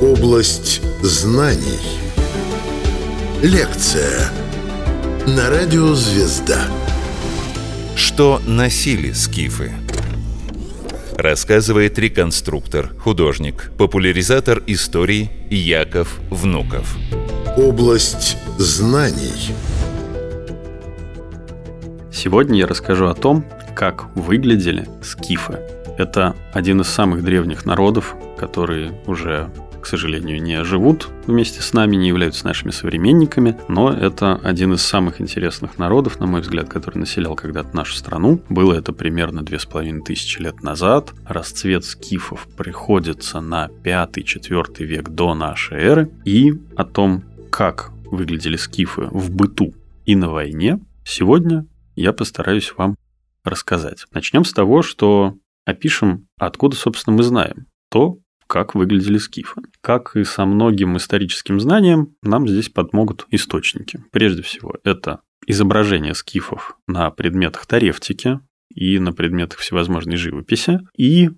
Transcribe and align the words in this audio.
Область 0.00 0.80
знаний. 1.02 1.80
Лекция 3.42 4.30
на 5.26 5.50
радио 5.50 5.94
«Звезда». 5.94 6.66
Что 7.94 8.40
носили 8.46 9.12
скифы? 9.12 9.72
Рассказывает 11.16 11.98
реконструктор, 11.98 12.90
художник, 12.98 13.72
популяризатор 13.76 14.62
истории 14.66 15.30
Яков 15.50 16.20
Внуков. 16.30 16.96
Область 17.56 18.36
знаний. 18.56 19.54
Сегодня 22.12 22.60
я 22.60 22.66
расскажу 22.66 23.06
о 23.06 23.14
том, 23.14 23.44
как 23.74 24.14
выглядели 24.16 24.88
скифы. 25.02 25.58
Это 25.98 26.36
один 26.52 26.80
из 26.80 26.88
самых 26.88 27.22
древних 27.22 27.66
народов, 27.66 28.16
которые 28.38 28.92
уже 29.06 29.50
к 29.80 29.86
сожалению, 29.86 30.42
не 30.42 30.64
живут 30.64 31.08
вместе 31.26 31.62
с 31.62 31.72
нами, 31.72 31.96
не 31.96 32.08
являются 32.08 32.44
нашими 32.44 32.72
современниками, 32.72 33.56
но 33.68 33.92
это 33.92 34.34
один 34.42 34.74
из 34.74 34.82
самых 34.82 35.20
интересных 35.20 35.78
народов, 35.78 36.18
на 36.20 36.26
мой 36.26 36.40
взгляд, 36.40 36.68
который 36.68 36.98
населял 36.98 37.36
когда-то 37.36 37.76
нашу 37.76 37.94
страну. 37.94 38.42
Было 38.48 38.74
это 38.74 38.92
примерно 38.92 39.42
две 39.42 39.58
с 39.58 39.66
половиной 39.66 40.02
тысячи 40.02 40.40
лет 40.40 40.62
назад. 40.62 41.12
Расцвет 41.24 41.84
скифов 41.84 42.48
приходится 42.56 43.40
на 43.40 43.68
5-4 43.84 44.84
век 44.84 45.08
до 45.10 45.34
нашей 45.34 45.78
эры. 45.78 46.10
И 46.24 46.52
о 46.76 46.84
том, 46.84 47.22
как 47.50 47.92
выглядели 48.06 48.56
скифы 48.56 49.08
в 49.10 49.30
быту 49.30 49.74
и 50.06 50.16
на 50.16 50.28
войне, 50.28 50.80
сегодня 51.04 51.66
я 51.94 52.12
постараюсь 52.12 52.74
вам 52.76 52.96
рассказать. 53.44 54.04
Начнем 54.12 54.44
с 54.44 54.52
того, 54.52 54.82
что 54.82 55.34
опишем, 55.68 56.28
откуда, 56.38 56.76
собственно, 56.76 57.16
мы 57.16 57.22
знаем 57.22 57.66
то, 57.90 58.18
как 58.46 58.74
выглядели 58.74 59.18
скифы. 59.18 59.60
Как 59.82 60.16
и 60.16 60.24
со 60.24 60.46
многим 60.46 60.96
историческим 60.96 61.60
знанием, 61.60 62.16
нам 62.22 62.48
здесь 62.48 62.70
подмогут 62.70 63.26
источники. 63.30 64.02
Прежде 64.10 64.42
всего, 64.42 64.76
это 64.84 65.20
изображение 65.46 66.14
скифов 66.14 66.78
на 66.86 67.10
предметах 67.10 67.66
тарефтики 67.66 68.40
и 68.74 68.98
на 68.98 69.12
предметах 69.12 69.58
всевозможной 69.58 70.16
живописи. 70.16 70.80
И 70.96 71.30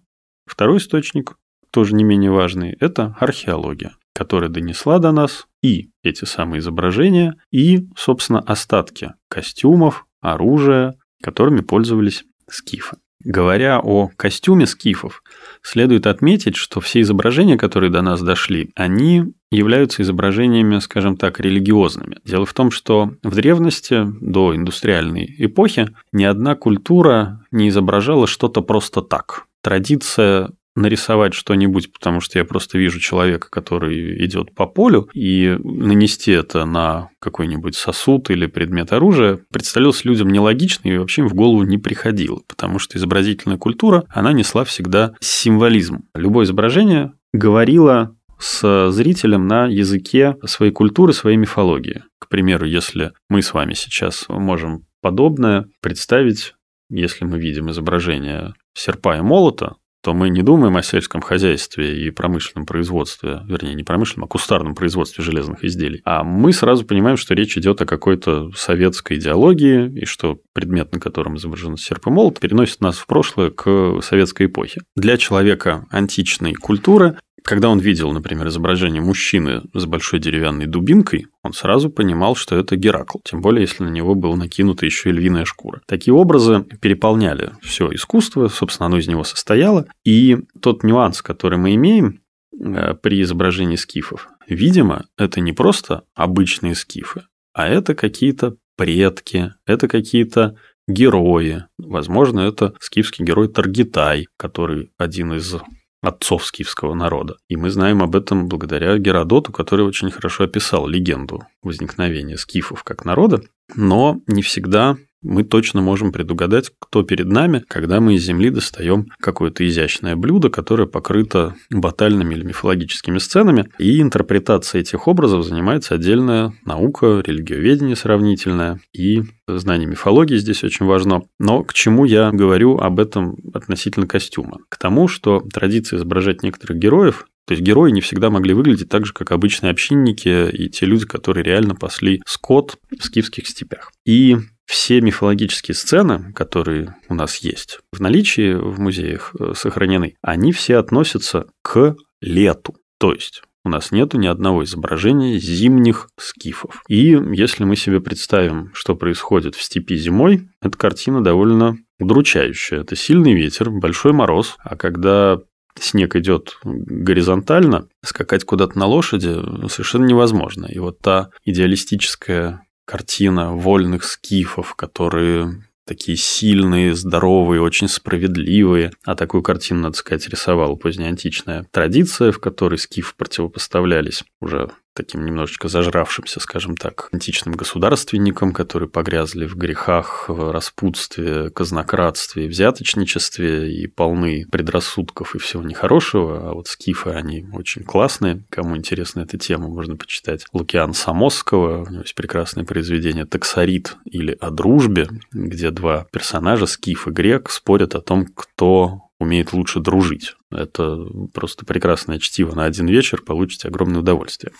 второй 0.47 0.78
источник, 0.78 1.37
тоже 1.72 1.94
не 1.94 2.05
менее 2.05 2.31
важный, 2.31 2.77
это 2.78 3.17
археология, 3.19 3.97
которая 4.15 4.50
донесла 4.50 5.00
до 5.00 5.11
нас 5.11 5.48
и 5.62 5.91
эти 6.05 6.25
самые 6.25 6.61
изображения, 6.61 7.37
и, 7.50 7.89
собственно, 7.97 8.39
остатки 8.39 9.15
костюмов, 9.28 10.06
оружия, 10.20 10.94
которыми 11.22 11.61
пользовались 11.61 12.25
скифы. 12.48 12.97
Говоря 13.23 13.81
о 13.81 14.09
костюме 14.17 14.67
скифов, 14.67 15.23
следует 15.63 16.07
отметить, 16.07 16.57
что 16.57 16.81
все 16.81 17.03
изображения, 17.03 17.59
которые 17.59 17.91
до 17.91 18.01
нас 18.01 18.23
дошли, 18.23 18.71
они 18.75 19.35
являются 19.51 20.03
изображениями, 20.03 20.79
скажем 20.79 21.17
так, 21.17 21.39
религиозными. 21.39 22.19
Дело 22.25 22.47
в 22.47 22.55
том, 22.55 22.71
что 22.71 23.12
в 23.23 23.35
древности, 23.35 24.07
до 24.21 24.57
индустриальной 24.57 25.35
эпохи, 25.39 25.89
ни 26.12 26.25
одна 26.25 26.55
культура 26.55 27.45
не 27.51 27.69
изображала 27.69 28.27
что-то 28.27 28.62
просто 28.62 29.03
так. 29.03 29.47
Традиция 29.62 30.51
нарисовать 30.77 31.35
что-нибудь, 31.35 31.93
потому 31.93 32.21
что 32.21 32.39
я 32.39 32.45
просто 32.45 32.79
вижу 32.79 33.01
человека, 33.01 33.49
который 33.51 34.25
идет 34.25 34.55
по 34.55 34.67
полю, 34.67 35.09
и 35.15 35.57
нанести 35.62 36.33
это 36.33 36.65
на 36.65 37.11
какой-нибудь 37.19 37.75
сосуд 37.75 38.31
или 38.31 38.47
предмет 38.47 38.93
оружия 38.93 39.41
представлялось 39.53 40.05
людям 40.05 40.29
нелогично 40.31 40.89
и 40.89 40.97
вообще 40.97 41.23
им 41.23 41.29
в 41.29 41.35
голову 41.35 41.65
не 41.65 41.79
приходило, 41.79 42.41
потому 42.47 42.79
что 42.79 42.99
изобразительная 42.99 43.59
культура, 43.59 44.05
она 44.09 44.33
несла 44.33 44.65
всегда 44.65 45.15
символизм. 45.21 46.05
Любое 46.15 46.45
изображение 46.45 47.12
говорило 47.33 48.17
с 48.39 48.91
зрителем 48.91 49.47
на 49.47 49.67
языке 49.67 50.37
своей 50.47 50.73
культуры, 50.73 51.12
своей 51.12 51.37
мифологии. 51.37 52.05
К 52.19 52.29
примеру, 52.29 52.65
если 52.65 53.12
мы 53.28 53.43
с 53.43 53.53
вами 53.53 53.75
сейчас 53.75 54.27
можем 54.28 54.87
подобное 55.03 55.67
представить, 55.83 56.55
если 56.89 57.25
мы 57.25 57.39
видим 57.39 57.71
изображение 57.71 58.55
серпа 58.75 59.19
и 59.19 59.21
молота, 59.21 59.77
то 60.03 60.15
мы 60.15 60.31
не 60.31 60.43
думаем 60.43 60.77
о 60.77 60.83
сельском 60.83 61.21
хозяйстве 61.21 62.06
и 62.06 62.11
промышленном 62.11 62.66
производстве, 62.66 63.43
вернее, 63.47 63.75
не 63.75 63.84
промышленном, 63.84 64.25
а 64.25 64.28
кустарном 64.28 64.75
производстве 64.75 65.22
железных 65.22 65.65
изделий. 65.65 66.00
А 66.05 66.25
мы 66.25 66.53
сразу 66.53 66.84
понимаем, 66.84 67.16
что 67.16 67.34
речь 67.34 67.56
идет 67.59 67.81
о 67.83 67.87
какой-то 67.87 68.50
советской 68.53 69.19
идеологии, 69.19 70.00
и 70.00 70.05
что 70.05 70.38
предмет, 70.53 70.93
на 70.93 71.00
котором 71.00 71.37
изображен 71.37 71.77
серп 71.77 72.06
и 72.06 72.11
молот, 72.11 72.41
переносит 72.41 72.81
нас 72.81 72.99
в 72.99 73.06
прошлое 73.06 73.50
к 73.50 74.00
советской 74.03 74.47
эпохе. 74.47 74.81
Для 74.97 75.16
человека 75.16 75.87
античной 75.91 76.55
культуры 76.55 77.19
когда 77.43 77.69
он 77.69 77.78
видел, 77.78 78.12
например, 78.12 78.49
изображение 78.49 79.03
мужчины 79.03 79.62
с 79.75 79.87
большой 79.87 80.21
деревянной 80.21 80.67
дубинкой, 80.67 81.27
он 81.43 81.53
сразу 81.53 81.91
понимал, 81.91 82.34
что 82.34 82.56
это 82.56 82.77
Геракл, 82.77 83.19
тем 83.25 83.41
более, 83.41 83.62
если 83.62 83.84
на 83.84 83.89
него 83.89 84.15
была 84.15 84.37
накинута 84.37 84.87
еще 84.87 85.11
и 85.11 85.12
львиная 85.12 85.45
шкура. 85.45 85.81
Такие 85.87 86.15
образы 86.15 86.65
переполняли 86.81 87.53
все 87.62 87.93
искусство, 87.93 88.49
собственно, 88.49 88.87
оно 88.87 88.99
из 88.99 89.09
него 89.09 89.25
состояло, 89.25 89.87
и 90.05 90.39
тот 90.61 90.83
нюанс, 90.83 91.23
который 91.23 91.59
мы 91.59 91.75
имеем 91.75 92.21
э, 92.53 92.95
при 92.95 93.23
изображении 93.23 93.77
скифов, 93.77 94.29
видимо, 94.47 95.06
это 95.17 95.41
не 95.41 95.53
просто 95.53 96.05
обычные 96.15 96.75
скифы, 96.75 97.25
а 97.53 97.69
это 97.69 97.95
какие-то 97.95 98.56
предки, 98.77 99.53
это 99.67 99.89
какие-то 99.89 100.56
герои. 100.89 101.65
Возможно, 101.79 102.41
это 102.41 102.75
скифский 102.81 103.25
герой 103.25 103.49
Таргитай, 103.49 104.27
который 104.37 104.91
один 104.99 105.34
из 105.34 105.56
отцов 106.03 106.47
скифского 106.47 106.94
народа. 106.94 107.37
И 107.49 107.56
мы 107.56 107.71
знаем 107.71 108.03
об 108.03 108.16
этом 108.16 108.49
благодаря 108.49 108.97
Геродоту, 108.99 109.53
который 109.53 109.84
очень 109.84 110.11
хорошо 110.11 110.44
описал 110.44 110.87
легенду 110.87 111.43
возникновения 111.62 112.37
скифов 112.37 112.84
как 112.84 113.05
народа, 113.05 113.43
но 113.75 114.21
не 114.27 114.43
всегда 114.43 114.97
мы 115.22 115.44
точно 115.44 115.81
можем 115.81 116.12
предугадать, 116.12 116.70
кто 116.78 117.03
перед 117.03 117.26
нами, 117.26 117.62
когда 117.69 118.00
мы 118.00 118.14
из 118.14 118.25
земли 118.25 118.50
достаем 118.50 119.06
какое-то 119.20 119.66
изящное 119.66 120.16
блюдо, 120.16 120.50
которое 120.50 120.86
покрыто 120.86 121.54
батальными 121.70 122.34
или 122.34 122.44
мифологическими 122.44 123.19
сценами, 123.19 123.69
и 123.78 124.00
интерпретация 124.00 124.81
этих 124.81 125.08
образов 125.08 125.44
занимается 125.44 125.94
отдельная 125.94 126.53
наука, 126.64 127.22
религиоведение 127.25 127.97
сравнительное, 127.97 128.81
и 128.92 129.22
знание 129.47 129.88
мифологии 129.88 130.36
здесь 130.36 130.64
очень 130.64 130.86
важно. 130.86 131.22
Но 131.38 131.64
к 131.64 131.75
чему 131.75 132.04
я 132.04 132.31
говорю 132.31 132.78
об 132.78 133.00
этом 133.00 133.37
относительно 133.52 134.06
костюма? 134.06 134.58
К 134.69 134.78
тому, 134.78 135.08
что 135.08 135.41
традиция 135.52 135.98
изображать 135.98 136.42
некоторых 136.42 136.78
героев 136.78 137.26
то 137.47 137.54
есть 137.54 137.64
герои 137.64 137.91
не 137.91 138.00
всегда 138.00 138.31
могли 138.31 138.54
выглядеть 138.54 138.91
так 138.91 139.04
же, 139.04 139.12
как 139.12 139.32
обычные 139.32 139.72
общинники 139.72 140.48
и 140.52 140.69
те 140.69 140.87
люди, 140.87 141.04
которые 141.04 141.42
реально 141.42 141.75
пасли 141.75 142.22
скот 142.25 142.78
в 142.97 143.04
скифских 143.04 143.48
степях. 143.48 143.91
И 144.04 144.37
все 144.70 145.00
мифологические 145.00 145.75
сцены, 145.75 146.32
которые 146.32 146.94
у 147.08 147.14
нас 147.14 147.38
есть 147.38 147.81
в 147.92 148.00
наличии 148.00 148.54
в 148.54 148.78
музеях 148.78 149.34
э, 149.36 149.53
сохранены, 149.56 150.14
они 150.22 150.53
все 150.53 150.76
относятся 150.76 151.47
к 151.62 151.97
лету. 152.20 152.76
То 153.00 153.12
есть 153.12 153.42
у 153.64 153.69
нас 153.69 153.91
нету 153.91 154.16
ни 154.16 154.28
одного 154.28 154.62
изображения 154.62 155.38
зимних 155.38 156.08
скифов. 156.16 156.84
И 156.86 157.19
если 157.32 157.64
мы 157.64 157.75
себе 157.75 158.00
представим, 158.00 158.70
что 158.72 158.94
происходит 158.94 159.56
в 159.56 159.62
степи 159.62 159.97
зимой, 159.97 160.48
эта 160.62 160.78
картина 160.78 161.25
довольно 161.25 161.76
удручающая. 161.98 162.82
Это 162.82 162.94
сильный 162.94 163.34
ветер, 163.34 163.70
большой 163.70 164.12
мороз, 164.12 164.54
а 164.60 164.76
когда 164.76 165.41
снег 165.76 166.14
идет 166.14 166.58
горизонтально, 166.62 167.88
скакать 168.04 168.44
куда-то 168.44 168.78
на 168.78 168.87
лошади 168.87 169.34
совершенно 169.69 170.04
невозможно. 170.04 170.66
И 170.66 170.78
вот 170.78 171.00
та 171.00 171.31
идеалистическая 171.44 172.62
картина 172.91 173.55
вольных 173.55 174.03
скифов, 174.03 174.75
которые 174.75 175.62
такие 175.87 176.19
сильные, 176.19 176.97
здоровые, 176.97 177.62
очень 177.62 177.87
справедливые. 177.87 178.91
А 179.05 179.15
такую 179.15 179.45
картину, 179.45 179.83
надо 179.83 179.97
сказать, 179.97 180.28
рисовала 180.28 180.75
позднеантичная 180.75 181.69
традиция, 181.70 182.32
в 182.32 182.41
которой 182.41 182.79
скифы 182.79 183.14
противопоставлялись 183.17 184.25
уже 184.41 184.70
таким 184.94 185.25
немножечко 185.25 185.69
зажравшимся, 185.69 186.40
скажем 186.40 186.76
так, 186.76 187.08
античным 187.12 187.54
государственникам, 187.54 188.52
которые 188.52 188.88
погрязли 188.88 189.46
в 189.46 189.56
грехах, 189.56 190.28
в 190.28 190.50
распутстве, 190.52 191.50
казнократстве, 191.50 192.48
взяточничестве 192.48 193.72
и 193.72 193.87
полны 193.87 194.46
предрассудков 194.50 195.34
и 195.34 195.38
всего 195.38 195.62
нехорошего. 195.62 196.50
А 196.50 196.54
вот 196.54 196.69
скифы, 196.69 197.10
они 197.10 197.46
очень 197.52 197.84
классные. 197.84 198.44
Кому 198.50 198.76
интересна 198.76 199.20
эта 199.20 199.38
тема, 199.38 199.69
можно 199.69 199.96
почитать 199.96 200.44
Лукиан 200.52 200.94
Самосского. 200.94 201.84
У 201.84 201.90
него 201.90 202.02
есть 202.02 202.14
прекрасное 202.14 202.64
произведение 202.64 203.26
«Таксарит» 203.26 203.96
или 204.04 204.37
«О 204.40 204.50
дружбе», 204.50 205.08
где 205.32 205.70
два 205.70 206.06
персонажа, 206.12 206.66
скиф 206.66 207.06
и 207.06 207.10
грек, 207.10 207.50
спорят 207.50 207.94
о 207.94 208.00
том, 208.00 208.26
кто 208.26 209.10
умеет 209.20 209.52
лучше 209.52 209.78
дружить. 209.78 210.34
Это 210.50 210.96
просто 211.32 211.64
прекрасное 211.64 212.19
чтиво 212.19 212.55
на 212.56 212.64
один 212.64 212.88
вечер, 212.88 213.22
получите 213.22 213.69
огромное 213.69 214.00
удовольствие. 214.00 214.52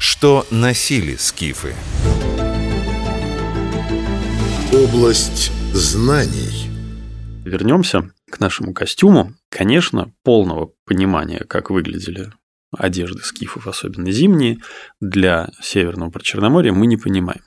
Что 0.00 0.44
носили 0.50 1.14
скифы? 1.14 1.74
Область 4.72 5.52
знаний. 5.72 6.68
Вернемся 7.44 8.10
к 8.30 8.40
нашему 8.40 8.72
костюму, 8.74 9.34
конечно, 9.50 10.12
полного 10.24 10.72
понимания, 10.84 11.44
как 11.46 11.70
выглядели 11.70 12.32
одежды 12.78 13.22
скифов, 13.22 13.66
особенно 13.66 14.10
зимние, 14.10 14.58
для 15.00 15.50
Северного 15.60 16.10
Причерноморья 16.10 16.72
мы 16.72 16.86
не 16.86 16.96
понимаем. 16.96 17.40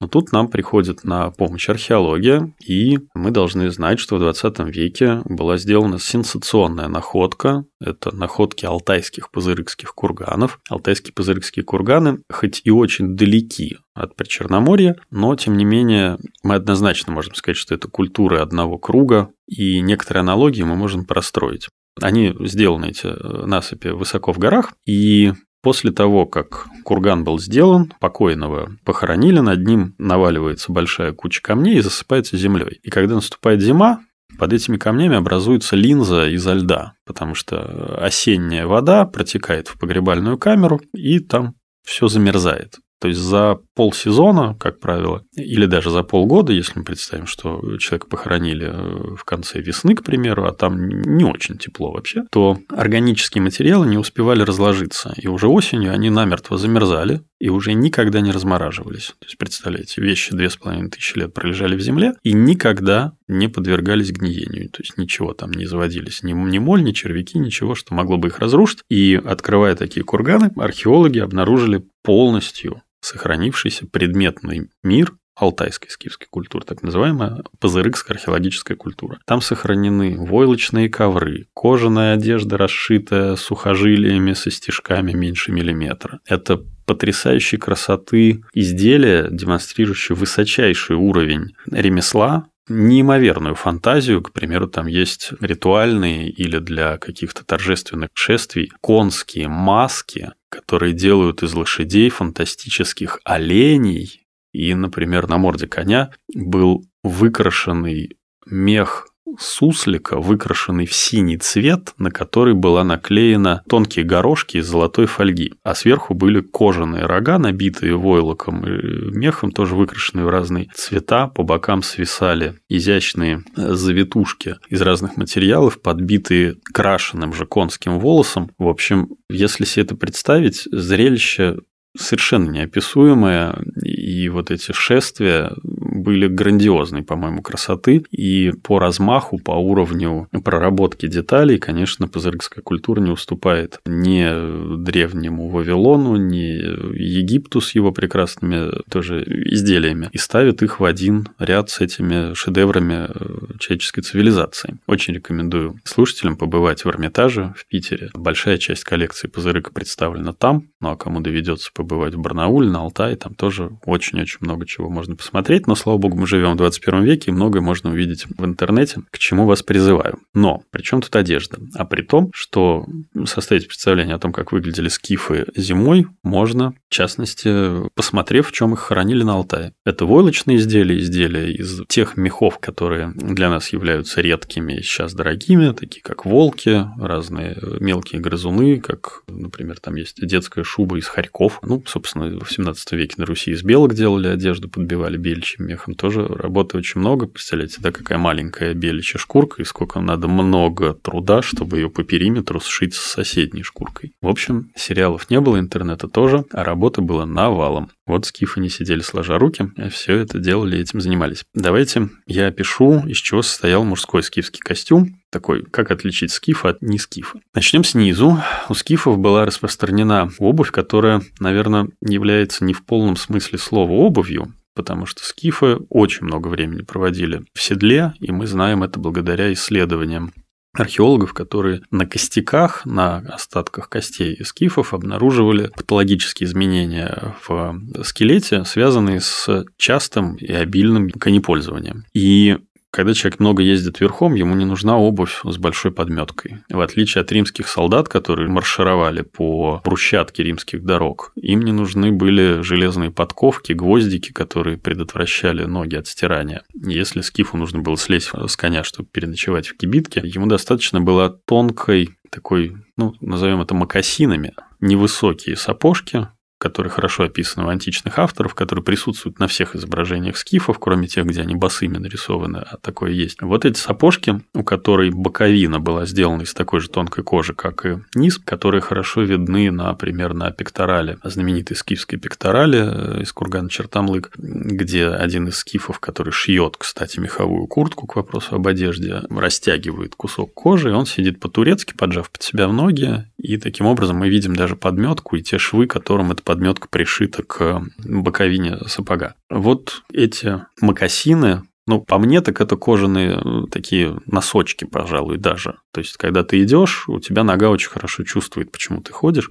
Но 0.00 0.08
тут 0.08 0.32
нам 0.32 0.48
приходит 0.48 1.04
на 1.04 1.30
помощь 1.30 1.68
археология, 1.68 2.52
и 2.64 2.98
мы 3.14 3.30
должны 3.30 3.70
знать, 3.70 3.98
что 3.98 4.16
в 4.16 4.20
20 4.20 4.58
веке 4.74 5.22
была 5.24 5.56
сделана 5.56 5.98
сенсационная 5.98 6.88
находка. 6.88 7.64
Это 7.80 8.14
находки 8.14 8.64
алтайских 8.64 9.30
пузырыкских 9.30 9.94
курганов. 9.94 10.60
Алтайские 10.68 11.12
пузырыкские 11.12 11.64
курганы, 11.64 12.20
хоть 12.30 12.62
и 12.64 12.70
очень 12.70 13.16
далеки 13.16 13.78
от 13.94 14.16
Причерноморья, 14.16 14.96
но, 15.10 15.34
тем 15.36 15.56
не 15.56 15.64
менее, 15.64 16.18
мы 16.42 16.56
однозначно 16.56 17.12
можем 17.12 17.34
сказать, 17.34 17.56
что 17.56 17.74
это 17.74 17.88
культуры 17.88 18.40
одного 18.40 18.76
круга, 18.76 19.30
и 19.46 19.80
некоторые 19.80 20.22
аналогии 20.22 20.62
мы 20.62 20.74
можем 20.74 21.04
простроить. 21.04 21.68
Они 22.00 22.34
сделаны, 22.40 22.86
эти 22.86 23.06
э, 23.06 23.46
насыпи, 23.46 23.88
высоко 23.88 24.32
в 24.32 24.38
горах, 24.38 24.72
и 24.86 25.32
После 25.64 25.92
того, 25.92 26.26
как 26.26 26.66
курган 26.84 27.24
был 27.24 27.38
сделан, 27.38 27.90
покойного 27.98 28.72
похоронили, 28.84 29.38
над 29.38 29.66
ним 29.66 29.94
наваливается 29.96 30.70
большая 30.70 31.12
куча 31.12 31.40
камней 31.40 31.78
и 31.78 31.80
засыпается 31.80 32.36
землей. 32.36 32.80
И 32.82 32.90
когда 32.90 33.14
наступает 33.14 33.62
зима, 33.62 34.02
под 34.38 34.52
этими 34.52 34.76
камнями 34.76 35.16
образуется 35.16 35.74
линза 35.74 36.28
изо 36.28 36.52
льда, 36.52 36.96
потому 37.06 37.34
что 37.34 37.96
осенняя 37.98 38.66
вода 38.66 39.06
протекает 39.06 39.68
в 39.68 39.78
погребальную 39.78 40.36
камеру, 40.36 40.82
и 40.92 41.18
там 41.18 41.54
все 41.82 42.08
замерзает. 42.08 42.80
То 43.04 43.08
есть 43.08 43.20
за 43.20 43.58
полсезона, 43.74 44.56
как 44.58 44.80
правило, 44.80 45.24
или 45.36 45.66
даже 45.66 45.90
за 45.90 46.02
полгода, 46.02 46.54
если 46.54 46.78
мы 46.78 46.86
представим, 46.86 47.26
что 47.26 47.76
человека 47.76 48.06
похоронили 48.06 48.66
э, 48.66 49.14
в 49.14 49.24
конце 49.24 49.60
весны, 49.60 49.94
к 49.94 50.02
примеру, 50.02 50.46
а 50.46 50.52
там 50.52 50.88
не 50.88 51.22
очень 51.22 51.58
тепло 51.58 51.92
вообще, 51.92 52.24
то 52.30 52.56
органические 52.70 53.42
материалы 53.42 53.86
не 53.86 53.98
успевали 53.98 54.40
разложиться. 54.40 55.12
И 55.18 55.28
уже 55.28 55.48
осенью 55.48 55.92
они 55.92 56.08
намертво 56.08 56.56
замерзали 56.56 57.20
и 57.38 57.50
уже 57.50 57.74
никогда 57.74 58.22
не 58.22 58.30
размораживались. 58.30 59.08
То 59.18 59.26
есть, 59.26 59.36
представляете, 59.36 60.00
вещи 60.00 60.34
две 60.34 60.48
с 60.48 60.56
половиной 60.56 60.88
тысячи 60.88 61.18
лет 61.18 61.34
пролежали 61.34 61.76
в 61.76 61.80
земле 61.80 62.14
и 62.22 62.32
никогда 62.32 63.12
не 63.28 63.48
подвергались 63.48 64.12
гниению. 64.12 64.70
То 64.70 64.80
есть, 64.80 64.96
ничего 64.96 65.34
там 65.34 65.50
не 65.50 65.66
заводились, 65.66 66.22
ни, 66.22 66.32
ни 66.32 66.56
моль, 66.56 66.82
ни 66.82 66.92
червяки, 66.92 67.38
ничего, 67.38 67.74
что 67.74 67.92
могло 67.92 68.16
бы 68.16 68.28
их 68.28 68.38
разрушить. 68.38 68.78
И 68.88 69.20
открывая 69.22 69.76
такие 69.76 70.04
курганы, 70.04 70.52
археологи 70.56 71.18
обнаружили 71.18 71.84
полностью 72.02 72.80
сохранившийся 73.04 73.86
предметный 73.86 74.70
мир 74.82 75.14
алтайской 75.36 75.90
скифской 75.90 76.28
культуры, 76.30 76.64
так 76.64 76.82
называемая 76.82 77.42
пазырыкская 77.58 78.16
археологическая 78.16 78.76
культура. 78.76 79.18
Там 79.26 79.40
сохранены 79.40 80.16
войлочные 80.16 80.88
ковры, 80.88 81.48
кожаная 81.54 82.14
одежда, 82.14 82.56
расшитая 82.56 83.36
сухожилиями 83.36 84.32
со 84.32 84.50
стежками 84.50 85.12
меньше 85.12 85.50
миллиметра. 85.52 86.20
Это 86.26 86.62
потрясающей 86.86 87.58
красоты 87.58 88.44
изделия, 88.52 89.28
демонстрирующие 89.30 90.14
высочайший 90.14 90.96
уровень 90.96 91.54
ремесла, 91.70 92.46
неимоверную 92.68 93.54
фантазию. 93.54 94.22
К 94.22 94.32
примеру, 94.32 94.68
там 94.68 94.86
есть 94.86 95.32
ритуальные 95.40 96.30
или 96.30 96.58
для 96.58 96.98
каких-то 96.98 97.44
торжественных 97.44 98.10
шествий 98.14 98.70
конские 98.80 99.48
маски, 99.48 100.30
которые 100.54 100.92
делают 100.92 101.42
из 101.42 101.54
лошадей 101.54 102.08
фантастических 102.10 103.18
оленей. 103.24 104.26
И, 104.52 104.72
например, 104.74 105.28
на 105.28 105.38
морде 105.38 105.66
коня 105.66 106.12
был 106.34 106.84
выкрашенный 107.02 108.16
мех 108.46 109.08
суслика, 109.38 110.18
выкрашенный 110.18 110.86
в 110.86 110.92
синий 110.92 111.38
цвет, 111.38 111.94
на 111.98 112.10
который 112.10 112.54
была 112.54 112.84
наклеена 112.84 113.62
тонкие 113.68 114.04
горошки 114.04 114.58
из 114.58 114.66
золотой 114.66 115.06
фольги. 115.06 115.54
А 115.62 115.74
сверху 115.74 116.14
были 116.14 116.40
кожаные 116.40 117.06
рога, 117.06 117.38
набитые 117.38 117.96
войлоком 117.96 118.66
и 118.66 119.16
мехом, 119.16 119.50
тоже 119.50 119.74
выкрашенные 119.74 120.26
в 120.26 120.30
разные 120.30 120.68
цвета. 120.74 121.26
По 121.28 121.42
бокам 121.42 121.82
свисали 121.82 122.54
изящные 122.68 123.42
завитушки 123.56 124.56
из 124.68 124.82
разных 124.82 125.16
материалов, 125.16 125.80
подбитые 125.80 126.56
крашеным 126.72 127.32
же 127.32 127.46
конским 127.46 127.98
волосом. 127.98 128.50
В 128.58 128.68
общем, 128.68 129.08
если 129.28 129.64
себе 129.64 129.84
это 129.84 129.96
представить, 129.96 130.68
зрелище 130.70 131.58
совершенно 131.96 132.50
неописуемое, 132.50 133.56
и 133.82 134.28
вот 134.28 134.50
эти 134.50 134.72
шествия 134.72 135.52
были 135.94 136.26
грандиозной, 136.26 137.02
по-моему, 137.02 137.40
красоты, 137.40 138.04
и 138.10 138.52
по 138.62 138.78
размаху, 138.78 139.38
по 139.38 139.52
уровню 139.52 140.28
проработки 140.44 141.06
деталей, 141.06 141.58
конечно, 141.58 142.08
пазырыкская 142.08 142.62
культура 142.62 143.00
не 143.00 143.10
уступает 143.10 143.80
ни 143.86 144.76
древнему 144.84 145.48
Вавилону, 145.48 146.16
ни 146.16 146.94
Египту 146.98 147.60
с 147.60 147.74
его 147.74 147.92
прекрасными 147.92 148.70
тоже 148.90 149.22
изделиями, 149.24 150.10
и 150.12 150.18
ставит 150.18 150.62
их 150.62 150.80
в 150.80 150.84
один 150.84 151.28
ряд 151.38 151.70
с 151.70 151.80
этими 151.80 152.34
шедеврами 152.34 153.08
э, 153.08 153.58
человеческой 153.58 154.02
цивилизации. 154.02 154.78
Очень 154.86 155.14
рекомендую 155.14 155.80
слушателям 155.84 156.36
побывать 156.36 156.84
в 156.84 156.88
Эрмитаже 156.88 157.54
в 157.56 157.66
Питере. 157.66 158.10
Большая 158.14 158.58
часть 158.58 158.84
коллекции 158.84 159.28
пазырыка 159.28 159.72
представлена 159.72 160.32
там, 160.32 160.68
ну 160.80 160.90
а 160.90 160.96
кому 160.96 161.20
доведется 161.20 161.70
побывать 161.72 162.14
в 162.14 162.20
Барнауле, 162.20 162.68
на 162.68 162.80
Алтае, 162.80 163.16
там 163.16 163.34
тоже 163.34 163.70
очень-очень 163.84 164.38
много 164.40 164.66
чего 164.66 164.90
можно 164.90 165.14
посмотреть, 165.16 165.66
но, 165.66 165.74
слава 165.84 165.98
богу, 165.98 166.16
мы 166.16 166.26
живем 166.26 166.54
в 166.54 166.56
21 166.56 167.04
веке, 167.04 167.30
и 167.30 167.34
многое 167.34 167.60
можно 167.60 167.90
увидеть 167.90 168.24
в 168.26 168.42
интернете, 168.42 169.02
к 169.10 169.18
чему 169.18 169.44
вас 169.44 169.62
призываю. 169.62 170.18
Но 170.32 170.62
при 170.70 170.80
чем 170.80 171.02
тут 171.02 171.14
одежда? 171.14 171.58
А 171.74 171.84
при 171.84 172.00
том, 172.00 172.30
что 172.32 172.86
составить 173.26 173.66
представление 173.66 174.16
о 174.16 174.18
том, 174.18 174.32
как 174.32 174.52
выглядели 174.52 174.88
скифы 174.88 175.44
зимой, 175.54 176.06
можно, 176.22 176.72
в 176.88 176.94
частности, 176.94 177.86
посмотрев, 177.94 178.48
в 178.48 178.52
чем 178.52 178.72
их 178.72 178.80
хоронили 178.80 179.24
на 179.24 179.34
Алтае. 179.34 179.74
Это 179.84 180.06
войлочные 180.06 180.56
изделия, 180.56 180.98
изделия 180.98 181.52
из 181.52 181.82
тех 181.86 182.16
мехов, 182.16 182.58
которые 182.60 183.12
для 183.14 183.50
нас 183.50 183.68
являются 183.74 184.22
редкими 184.22 184.78
и 184.78 184.82
сейчас 184.82 185.12
дорогими, 185.12 185.72
такие 185.72 186.00
как 186.00 186.24
волки, 186.24 186.86
разные 186.98 187.58
мелкие 187.78 188.22
грызуны, 188.22 188.80
как, 188.80 189.22
например, 189.28 189.78
там 189.80 189.96
есть 189.96 190.26
детская 190.26 190.64
шуба 190.64 190.96
из 190.96 191.06
хорьков. 191.08 191.58
Ну, 191.62 191.82
собственно, 191.86 192.42
в 192.42 192.50
17 192.50 192.92
веке 192.92 193.16
на 193.18 193.26
Руси 193.26 193.50
из 193.50 193.62
белок 193.62 193.92
делали 193.92 194.28
одежду, 194.28 194.70
подбивали 194.70 195.18
бельчим 195.18 195.73
мехом. 195.74 195.94
Тоже 195.94 196.26
работы 196.26 196.78
очень 196.78 197.00
много. 197.00 197.26
Представляете, 197.26 197.78
да, 197.80 197.90
какая 197.90 198.18
маленькая 198.18 198.74
беличья 198.74 199.18
шкурка 199.18 199.60
и 199.60 199.64
сколько 199.64 200.00
надо 200.00 200.28
много 200.28 200.94
труда, 200.94 201.42
чтобы 201.42 201.78
ее 201.78 201.90
по 201.90 202.04
периметру 202.04 202.60
сшить 202.60 202.94
с 202.94 203.00
соседней 203.00 203.62
шкуркой. 203.62 204.12
В 204.22 204.28
общем, 204.28 204.70
сериалов 204.76 205.28
не 205.30 205.40
было, 205.40 205.58
интернета 205.58 206.08
тоже, 206.08 206.44
а 206.52 206.64
работы 206.64 207.00
было 207.00 207.24
навалом. 207.24 207.90
Вот 208.06 208.26
скифы 208.26 208.60
не 208.60 208.68
сидели 208.68 209.00
сложа 209.00 209.38
руки, 209.38 209.70
а 209.76 209.88
все 209.88 210.16
это 210.16 210.38
делали, 210.38 210.78
этим 210.78 211.00
занимались. 211.00 211.44
Давайте 211.54 212.10
я 212.26 212.48
опишу, 212.48 213.06
из 213.06 213.16
чего 213.16 213.42
состоял 213.42 213.84
мужской 213.84 214.22
скифский 214.22 214.60
костюм, 214.60 215.16
такой, 215.30 215.64
как 215.64 215.90
отличить 215.90 216.30
скифа 216.30 216.70
от 216.70 216.82
не 216.82 216.98
скифа. 216.98 217.40
Начнем 217.54 217.82
снизу. 217.82 218.38
У 218.68 218.74
скифов 218.74 219.18
была 219.18 219.44
распространена 219.44 220.30
обувь, 220.38 220.70
которая, 220.70 221.22
наверное, 221.40 221.88
является 222.00 222.64
не 222.64 222.72
в 222.72 222.84
полном 222.84 223.16
смысле 223.16 223.58
слова 223.58 223.90
обувью, 223.90 224.52
потому 224.74 225.06
что 225.06 225.24
скифы 225.24 225.78
очень 225.88 226.26
много 226.26 226.48
времени 226.48 226.82
проводили 226.82 227.44
в 227.54 227.62
седле, 227.62 228.14
и 228.20 228.32
мы 228.32 228.46
знаем 228.46 228.82
это 228.82 228.98
благодаря 228.98 229.52
исследованиям 229.52 230.32
археологов, 230.74 231.32
которые 231.32 231.82
на 231.90 232.04
костяках, 232.04 232.84
на 232.84 233.18
остатках 233.18 233.88
костей 233.88 234.44
скифов 234.44 234.92
обнаруживали 234.92 235.70
патологические 235.76 236.48
изменения 236.48 237.34
в 237.46 237.80
скелете, 238.02 238.64
связанные 238.64 239.20
с 239.20 239.64
частым 239.76 240.34
и 240.34 240.52
обильным 240.52 241.10
конепользованием. 241.10 242.04
И 242.12 242.58
когда 242.94 243.12
человек 243.12 243.40
много 243.40 243.60
ездит 243.60 243.98
верхом, 243.98 244.34
ему 244.34 244.54
не 244.54 244.64
нужна 244.64 244.96
обувь 244.96 245.40
с 245.42 245.56
большой 245.58 245.90
подметкой. 245.90 246.58
В 246.68 246.78
отличие 246.80 247.22
от 247.22 247.32
римских 247.32 247.66
солдат, 247.66 248.08
которые 248.08 248.48
маршировали 248.48 249.22
по 249.22 249.82
брусчатке 249.84 250.44
римских 250.44 250.84
дорог, 250.84 251.32
им 251.34 251.62
не 251.62 251.72
нужны 251.72 252.12
были 252.12 252.62
железные 252.62 253.10
подковки, 253.10 253.72
гвоздики, 253.72 254.30
которые 254.30 254.78
предотвращали 254.78 255.64
ноги 255.64 255.96
от 255.96 256.06
стирания. 256.06 256.62
Если 256.72 257.20
скифу 257.22 257.56
нужно 257.56 257.80
было 257.80 257.96
слезть 257.96 258.30
с 258.32 258.56
коня, 258.56 258.84
чтобы 258.84 259.08
переночевать 259.10 259.66
в 259.66 259.76
кибитке, 259.76 260.22
ему 260.22 260.46
достаточно 260.46 261.00
было 261.00 261.28
тонкой 261.30 262.10
такой, 262.30 262.76
ну, 262.96 263.14
назовем 263.20 263.60
это 263.60 263.74
макасинами, 263.74 264.54
невысокие 264.80 265.56
сапожки, 265.56 266.28
которые 266.64 266.90
хорошо 266.90 267.24
описаны 267.24 267.66
у 267.66 267.68
античных 267.68 268.18
авторов, 268.18 268.54
которые 268.54 268.82
присутствуют 268.82 269.38
на 269.38 269.48
всех 269.48 269.76
изображениях 269.76 270.38
скифов, 270.38 270.78
кроме 270.78 271.08
тех, 271.08 271.26
где 271.26 271.42
они 271.42 271.54
босыми 271.54 271.98
нарисованы, 271.98 272.56
а 272.56 272.78
такое 272.78 273.10
есть. 273.10 273.42
Вот 273.42 273.66
эти 273.66 273.78
сапожки, 273.78 274.40
у 274.54 274.64
которой 274.64 275.10
боковина 275.10 275.78
была 275.78 276.06
сделана 276.06 276.40
из 276.40 276.54
такой 276.54 276.80
же 276.80 276.88
тонкой 276.88 277.22
кожи, 277.22 277.52
как 277.52 277.84
и 277.84 277.98
низ, 278.14 278.38
которые 278.38 278.80
хорошо 278.80 279.20
видны, 279.24 279.70
например, 279.70 280.32
на 280.32 280.50
пекторале, 280.52 281.18
знаменитой 281.22 281.76
скифской 281.76 282.18
пекторале 282.18 282.78
э, 282.80 283.20
из 283.20 283.32
кургана 283.34 283.68
Чертамлык, 283.68 284.32
где 284.38 285.08
один 285.08 285.48
из 285.48 285.58
скифов, 285.58 286.00
который 286.00 286.32
шьет, 286.32 286.78
кстати, 286.78 287.20
меховую 287.20 287.66
куртку 287.66 288.06
к 288.06 288.16
вопросу 288.16 288.54
об 288.54 288.66
одежде, 288.66 289.20
растягивает 289.28 290.14
кусок 290.14 290.54
кожи, 290.54 290.88
и 290.88 290.92
он 290.92 291.04
сидит 291.04 291.40
по-турецки, 291.40 291.92
поджав 291.92 292.30
под 292.30 292.42
себя 292.42 292.68
ноги, 292.68 293.26
и 293.36 293.58
таким 293.58 293.84
образом 293.84 294.16
мы 294.16 294.30
видим 294.30 294.56
даже 294.56 294.76
подметку 294.76 295.36
и 295.36 295.42
те 295.42 295.58
швы, 295.58 295.86
которым 295.86 296.32
эта 296.32 296.42
подметка 296.54 296.86
пришита 296.88 297.42
к 297.42 297.82
боковине 297.98 298.78
сапога. 298.86 299.34
Вот 299.50 300.02
эти 300.12 300.62
макасины 300.80 301.62
ну, 301.86 302.00
по 302.00 302.16
мне, 302.16 302.40
так 302.40 302.62
это 302.62 302.76
кожаные 302.76 303.38
э, 303.44 303.66
такие 303.70 304.16
носочки, 304.24 304.84
пожалуй, 304.84 305.36
даже. 305.36 305.80
То 305.92 306.00
есть, 306.00 306.16
когда 306.16 306.42
ты 306.42 306.62
идешь, 306.62 307.10
у 307.10 307.20
тебя 307.20 307.44
нога 307.44 307.68
очень 307.68 307.90
хорошо 307.90 308.24
чувствует, 308.24 308.72
почему 308.72 309.02
ты 309.02 309.12
ходишь. 309.12 309.50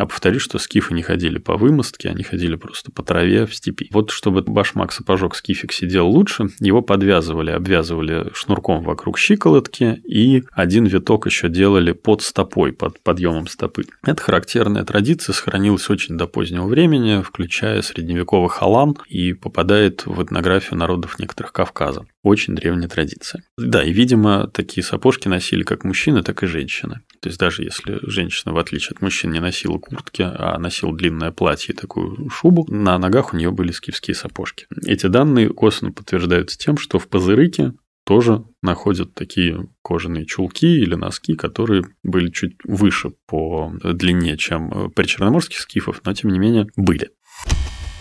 А 0.00 0.06
повторю, 0.06 0.40
что 0.40 0.58
скифы 0.58 0.94
не 0.94 1.02
ходили 1.02 1.36
по 1.36 1.58
вымостке, 1.58 2.08
они 2.08 2.22
ходили 2.22 2.56
просто 2.56 2.90
по 2.90 3.02
траве 3.02 3.44
в 3.44 3.54
степи. 3.54 3.90
Вот 3.92 4.10
чтобы 4.10 4.40
башмак 4.40 4.92
сапожок 4.92 5.36
скифик 5.36 5.74
сидел 5.74 6.08
лучше, 6.08 6.46
его 6.58 6.80
подвязывали, 6.80 7.50
обвязывали 7.50 8.30
шнурком 8.32 8.82
вокруг 8.82 9.18
щиколотки, 9.18 10.00
и 10.08 10.44
один 10.52 10.86
виток 10.86 11.26
еще 11.26 11.50
делали 11.50 11.92
под 11.92 12.22
стопой, 12.22 12.72
под 12.72 12.98
подъемом 13.02 13.46
стопы. 13.46 13.84
Это 14.02 14.22
характерная 14.22 14.84
традиция, 14.84 15.34
сохранилась 15.34 15.90
очень 15.90 16.16
до 16.16 16.26
позднего 16.26 16.64
времени, 16.64 17.20
включая 17.20 17.82
средневековый 17.82 18.48
халан, 18.48 18.96
и 19.06 19.34
попадает 19.34 20.06
в 20.06 20.22
этнографию 20.22 20.78
народов 20.78 21.18
некоторых 21.18 21.52
Кавказа. 21.52 22.06
Очень 22.22 22.54
древняя 22.54 22.88
традиция. 22.88 23.42
Да, 23.58 23.82
и, 23.82 23.92
видимо, 23.92 24.46
такие 24.46 24.82
сапожки 24.82 25.28
носили 25.28 25.62
как 25.62 25.84
мужчины, 25.84 26.22
так 26.22 26.42
и 26.42 26.46
женщины. 26.46 27.00
То 27.20 27.28
есть 27.28 27.38
даже 27.38 27.62
если 27.62 27.98
женщина, 28.02 28.54
в 28.54 28.58
отличие 28.58 28.94
от 28.94 29.02
мужчин, 29.02 29.30
не 29.30 29.40
носила 29.40 29.78
куртки, 29.90 30.22
а 30.22 30.56
носила 30.58 30.96
длинное 30.96 31.32
платье 31.32 31.74
и 31.74 31.76
такую 31.76 32.30
шубу, 32.30 32.64
на 32.68 32.98
ногах 32.98 33.34
у 33.34 33.36
нее 33.36 33.50
были 33.50 33.72
скифские 33.72 34.14
сапожки. 34.14 34.66
Эти 34.86 35.06
данные 35.06 35.50
косвенно 35.50 35.92
подтверждаются 35.92 36.56
тем, 36.56 36.78
что 36.78 36.98
в 36.98 37.08
Пазырыке 37.08 37.72
тоже 38.04 38.44
находят 38.62 39.14
такие 39.14 39.68
кожаные 39.82 40.26
чулки 40.26 40.66
или 40.66 40.94
носки, 40.94 41.34
которые 41.34 41.84
были 42.02 42.30
чуть 42.30 42.56
выше 42.64 43.12
по 43.26 43.72
длине, 43.84 44.36
чем 44.36 44.90
при 44.90 45.04
черноморских 45.04 45.58
скифов, 45.58 46.00
но 46.04 46.14
тем 46.14 46.30
не 46.30 46.38
менее 46.38 46.66
были. 46.76 47.10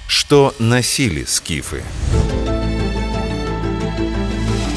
Что 0.07 0.53
носили 0.59 1.23
скифы? 1.23 1.83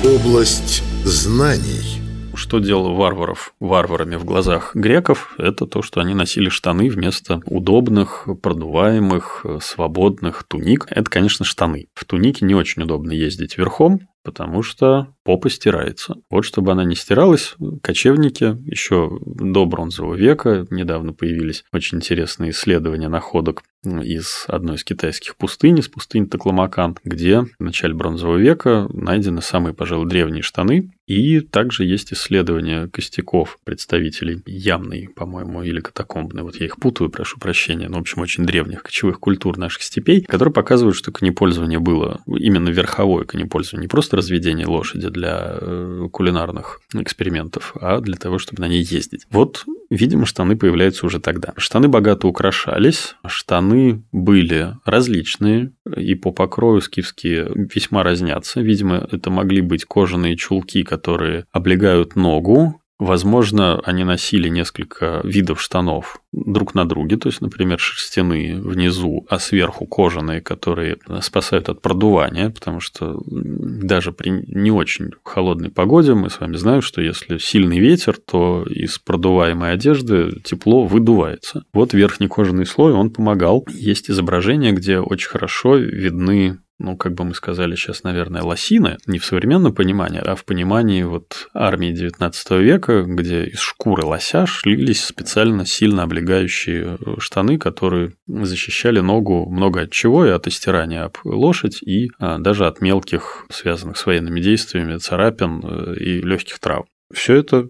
Область 0.04 0.83
знаний. 1.04 2.02
Что 2.35 2.59
делало 2.59 2.95
варваров 2.95 3.55
варварами 3.61 4.17
в 4.17 4.25
глазах 4.25 4.75
греков? 4.75 5.35
Это 5.39 5.67
то, 5.67 5.83
что 5.83 6.01
они 6.01 6.15
носили 6.15 6.49
штаны 6.49 6.89
вместо 6.89 7.41
удобных, 7.47 8.27
продуваемых, 8.43 9.45
свободных 9.61 10.45
туник. 10.45 10.87
Это, 10.91 11.11
конечно, 11.11 11.45
штаны. 11.45 11.89
В 11.95 12.05
тунике 12.05 12.45
не 12.45 12.55
очень 12.55 12.83
удобно 12.83 13.12
ездить 13.12 13.59
верхом, 13.59 14.01
потому 14.23 14.62
что 14.62 15.09
попа 15.25 15.50
стирается. 15.50 16.17
Вот 16.31 16.45
чтобы 16.45 16.73
она 16.73 16.85
не 16.85 16.95
стиралась, 16.95 17.55
кочевники 17.83 18.57
еще 18.64 19.19
до 19.25 19.67
бронзового 19.67 20.14
века 20.14 20.67
недавно 20.71 21.12
появились 21.12 21.64
очень 21.73 21.99
интересные 21.99 22.50
исследования 22.50 23.09
находок 23.09 23.62
из 23.85 24.45
одной 24.47 24.76
из 24.76 24.85
китайских 24.85 25.37
пустынь, 25.37 25.79
из 25.79 25.88
пустыни 25.88 26.26
Такламакан, 26.26 26.97
где 27.05 27.41
в 27.41 27.61
начале 27.61 27.95
бронзового 27.95 28.37
века 28.37 28.88
найдены 28.93 29.43
самые, 29.43 29.75
пожалуй, 29.75 30.09
древние 30.09 30.43
штаны. 30.43 30.93
И 31.09 31.41
также 31.41 31.85
есть 31.85 32.12
исследования 32.12 32.87
костяков 32.87 33.59
представителей 33.64 34.41
ямной, 34.47 35.09
по-моему, 35.14 35.62
или 35.62 35.81
катакомбной. 35.81 36.45
Вот 36.45 36.57
я 36.57 36.67
их 36.67 36.76
путаю, 36.76 37.11
прошу 37.11 37.41
прощения. 37.41 37.88
Но, 37.88 37.99
в 37.99 38.02
общем, 38.02 38.23
очень 38.23 38.47
древних 38.47 38.85
кочевых 38.85 39.19
культур 39.19 39.59
наших 39.59 39.83
степей, 39.83 40.23
которые 40.23 40.55
показывают, 40.55 40.97
что 40.97 41.11
конепользование 41.11 41.81
было 41.81 42.21
именно 42.26 42.69
верховое 42.69 43.25
конепользование, 43.25 43.87
не 43.87 43.88
просто 43.88 44.12
разведение 44.12 44.66
лошади 44.66 45.09
для 45.09 45.59
э, 45.61 46.09
кулинарных 46.12 46.81
экспериментов, 46.95 47.75
а 47.81 48.00
для 48.00 48.16
того, 48.16 48.38
чтобы 48.38 48.62
на 48.62 48.69
ней 48.69 48.83
ездить. 48.83 49.26
Вот 49.31 49.64
Видимо, 49.92 50.25
штаны 50.25 50.57
появляются 50.57 51.04
уже 51.04 51.21
тогда. 51.21 51.52
Штаны 51.59 51.87
богато 51.87 52.26
украшались, 52.26 53.14
штаны 53.26 54.02
были 54.11 54.75
различные, 54.87 55.73
и 55.95 56.14
по 56.14 56.33
покрою 56.33 56.81
скифские 56.81 57.52
весьма 57.54 58.02
разнятся. 58.02 58.62
Видимо, 58.62 59.07
это 59.12 59.28
могли 59.28 59.61
быть 59.61 59.85
кожаные 59.85 60.38
чулки, 60.38 60.83
которые 60.83 61.45
облегают 61.52 62.16
ногу, 62.16 62.82
Возможно, 62.99 63.81
они 63.81 64.05
носили 64.05 64.49
несколько 64.49 65.21
видов 65.25 65.61
штанов 65.61 66.21
друг 66.33 66.75
на 66.75 66.89
друге, 66.89 67.17
то 67.17 67.29
есть, 67.29 67.41
например, 67.41 67.79
шерстяные 67.79 68.61
внизу, 68.61 69.27
а 69.29 69.39
сверху 69.39 69.87
кожаные, 69.87 70.41
которые 70.41 70.99
спасают 71.21 71.69
от 71.69 71.83
продувания, 71.83 72.51
потому 72.51 72.81
что 72.81 73.21
даже 73.27 74.13
при 74.13 74.31
не 74.31 74.71
очень 74.71 75.11
холодной 75.25 75.71
погоде 75.71 76.15
мы 76.15 76.31
с 76.31 76.39
вами 76.41 76.57
знаем, 76.57 76.81
что 76.81 77.03
если 77.03 77.39
сильный 77.39 77.81
ветер, 77.81 78.17
то 78.17 78.65
из 78.69 78.99
продуваемой 78.99 79.73
одежды 79.73 80.41
тепло 80.45 80.85
выдувается. 80.85 81.65
Вот 81.73 81.95
верхний 81.95 82.29
кожаный 82.29 82.67
слой, 82.67 82.93
он 82.93 83.11
помогал. 83.11 83.67
Есть 83.69 84.11
изображения, 84.11 84.73
где 84.73 84.99
очень 84.99 85.29
хорошо 85.29 85.77
видны 85.77 86.59
ну, 86.83 86.97
как 86.97 87.15
бы 87.15 87.25
мы 87.25 87.35
сказали 87.35 87.77
сейчас, 87.77 88.03
наверное, 88.03 88.43
лосины, 88.43 88.99
не 89.07 89.19
в 89.19 89.25
современном 89.25 89.73
понимании, 89.73 90.21
а 90.21 90.35
в 90.35 90.45
понимании 90.45 91.05
вот 91.05 91.49
армии 91.55 91.93
19 91.93 92.51
века, 92.53 93.03
где 93.03 93.45
из 93.45 93.61
шкуры 93.61 94.05
лося 94.05 94.47
шлились 94.47 95.05
специально 95.05 95.65
сильно 95.65 96.03
облегающие 96.03 96.99
штаны, 97.19 97.59
которые 97.59 98.15
защищали 98.27 99.01
ногу 99.01 99.49
много 99.49 99.83
от 99.83 99.93
чего, 99.93 100.27
и 100.27 100.31
от 100.31 100.47
истирания 100.49 101.05
об 101.05 101.17
лошадь, 101.25 101.83
и 101.83 102.11
а, 102.19 102.39
даже 102.39 102.67
от 102.67 102.81
мелких, 102.81 103.47
связанных 103.51 103.97
с 103.97 104.07
военными 104.07 104.41
действиями, 104.41 104.97
царапин 104.97 105.62
э, 105.62 105.95
и 105.99 106.21
легких 106.21 106.59
трав. 106.59 106.87
Все 107.12 107.37
это 107.37 107.69